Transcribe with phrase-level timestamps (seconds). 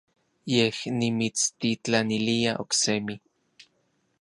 [0.53, 3.15] Yej nimitstitlanilia oksemi.